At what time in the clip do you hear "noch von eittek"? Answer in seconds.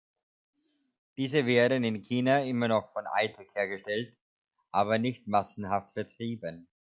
2.67-3.53